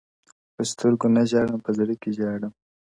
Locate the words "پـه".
1.63-1.71